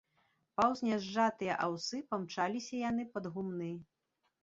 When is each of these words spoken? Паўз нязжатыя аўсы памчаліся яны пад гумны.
Паўз 0.59 0.81
нязжатыя 0.87 1.59
аўсы 1.67 2.01
памчаліся 2.09 2.83
яны 2.89 3.09
пад 3.15 3.33
гумны. 3.37 3.73